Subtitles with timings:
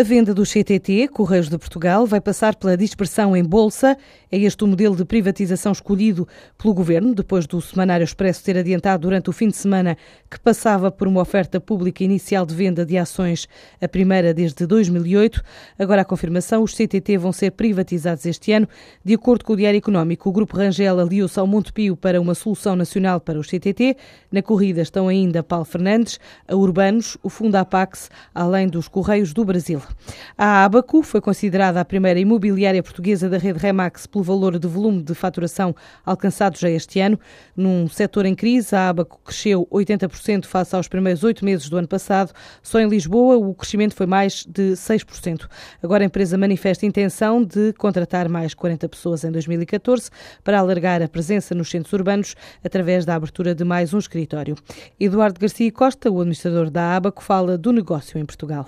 [0.00, 3.98] A venda do CTT, Correios de Portugal, vai passar pela dispersão em bolsa.
[4.32, 6.26] É este o modelo de privatização escolhido
[6.56, 9.98] pelo governo, depois do Semanário Expresso ter adiantado durante o fim de semana
[10.30, 13.46] que passava por uma oferta pública inicial de venda de ações,
[13.78, 15.42] a primeira desde 2008.
[15.78, 18.66] Agora a confirmação: os CTT vão ser privatizados este ano.
[19.04, 22.74] De acordo com o Diário Económico, o Grupo Rangel aliou-se ao Montepio para uma solução
[22.74, 23.98] nacional para os CTT.
[24.32, 29.44] Na corrida estão ainda Paulo Fernandes, a Urbanos, o Fundo Apax, além dos Correios do
[29.44, 29.89] Brasil.
[30.36, 35.02] A Abaco foi considerada a primeira imobiliária portuguesa da rede Remax pelo valor de volume
[35.02, 37.18] de faturação alcançado já este ano.
[37.56, 41.88] Num setor em crise, a Abaco cresceu 80% face aos primeiros oito meses do ano
[41.88, 42.32] passado.
[42.62, 45.48] Só em Lisboa o crescimento foi mais de 6%.
[45.82, 50.10] Agora a empresa manifesta intenção de contratar mais 40 pessoas em 2014
[50.42, 52.34] para alargar a presença nos centros urbanos
[52.64, 54.56] através da abertura de mais um escritório.
[54.98, 58.66] Eduardo Garcia Costa, o administrador da Abaco, fala do negócio em Portugal.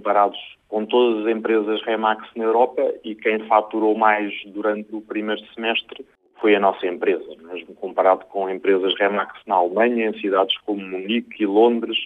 [0.00, 5.42] Comparados com todas as empresas Remax na Europa e quem faturou mais durante o primeiro
[5.54, 6.04] semestre
[6.40, 11.42] foi a nossa empresa, mesmo comparado com empresas Remax na Alemanha, em cidades como Munique
[11.42, 11.98] e Londres,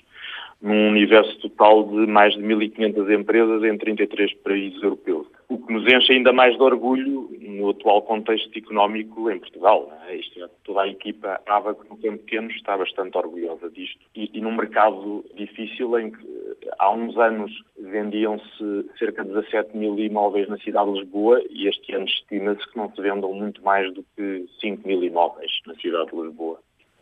[0.60, 5.28] num universo total de mais de 1.500 empresas em 33 países europeus.
[5.48, 9.92] O que nos enche ainda mais de orgulho no atual contexto económico em Portugal.
[10.08, 10.16] É?
[10.16, 14.00] Isto é, toda a equipa AVA, que no tempo pequeno, está bastante orgulhosa disto.
[14.16, 16.43] E, e num mercado difícil em que
[16.78, 21.94] há uns anos vendiam-se cerca de 17 mil imóveis na cidade de Lisboa e este
[21.94, 26.10] ano estima-se que não se vendam muito mais do que 5 mil imóveis na cidade
[26.10, 26.58] de Lisboa.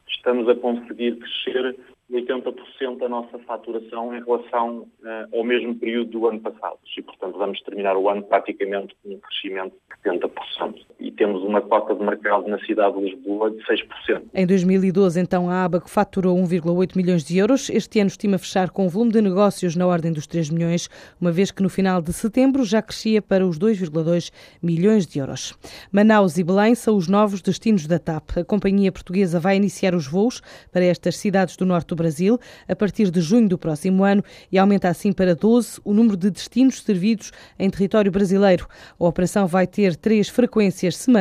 [0.09, 1.77] Estamos a conseguir crescer
[2.13, 6.79] 80% da nossa faturação em relação uh, ao mesmo período do ano passado.
[6.97, 9.75] E, portanto, vamos terminar o ano praticamente com um crescimento
[10.05, 10.87] de 70%.
[11.23, 14.23] Temos uma cota de mercado na cidade de Lisboa de 6%.
[14.35, 17.71] Em 2012, então, a ABAC faturou 1,8 milhões de euros.
[17.71, 21.31] Este ano estima fechar com um volume de negócios na ordem dos 3 milhões, uma
[21.31, 25.57] vez que no final de setembro já crescia para os 2,2 milhões de euros.
[25.93, 28.39] Manaus e Belém são os novos destinos da TAP.
[28.39, 32.37] A companhia portuguesa vai iniciar os voos para estas cidades do norte do Brasil
[32.69, 36.33] a partir de junho do próximo ano e aumenta assim para 12 o número de
[36.33, 38.67] destinos servidos em território brasileiro.
[38.99, 41.12] A operação vai ter três frequências semanais,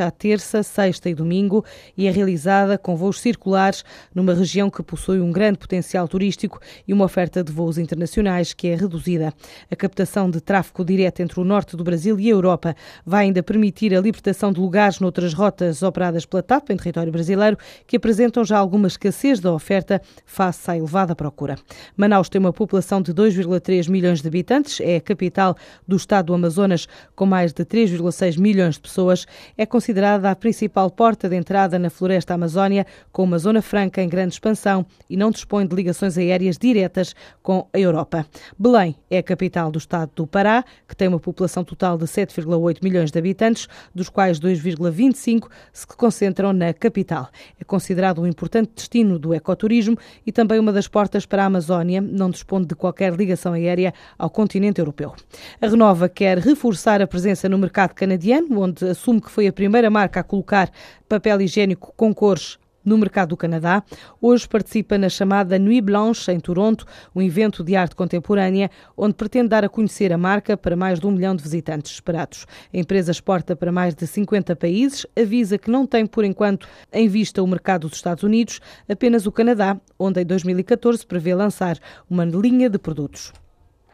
[0.00, 1.64] à terça, sexta e domingo,
[1.96, 3.84] e é realizada com voos circulares
[4.14, 8.68] numa região que possui um grande potencial turístico e uma oferta de voos internacionais que
[8.68, 9.32] é reduzida.
[9.70, 12.74] A captação de tráfego direto entre o norte do Brasil e a Europa
[13.04, 17.56] vai ainda permitir a libertação de lugares noutras rotas operadas pela TAP em território brasileiro
[17.86, 21.56] que apresentam já alguma escassez da oferta face à elevada procura.
[21.96, 25.56] Manaus tem uma população de 2,3 milhões de habitantes, é a capital
[25.86, 29.26] do estado do Amazonas, com mais de 3,6 milhões de pessoas.
[29.56, 34.08] É considerada a principal porta de entrada na floresta amazónia, com uma zona franca em
[34.08, 38.26] grande expansão e não dispõe de ligações aéreas diretas com a Europa.
[38.58, 42.78] Belém é a capital do estado do Pará, que tem uma população total de 7,8
[42.82, 47.28] milhões de habitantes, dos quais 2,25 se concentram na capital.
[47.60, 52.00] É considerado um importante destino do ecoturismo e também uma das portas para a Amazónia,
[52.00, 55.14] não dispõe de qualquer ligação aérea ao continente europeu.
[55.60, 59.90] A Renova quer reforçar a presença no mercado canadiano, onde assume que foi a primeira
[59.90, 60.70] marca a colocar
[61.08, 63.82] papel higiênico com cores no mercado do Canadá.
[64.20, 69.48] Hoje participa na chamada Nuit Blanche, em Toronto, um evento de arte contemporânea, onde pretende
[69.48, 72.46] dar a conhecer a marca para mais de um milhão de visitantes esperados.
[72.72, 77.08] A empresa exporta para mais de 50 países, avisa que não tem, por enquanto, em
[77.08, 81.78] vista o mercado dos Estados Unidos, apenas o Canadá, onde em 2014 prevê lançar
[82.08, 83.32] uma linha de produtos.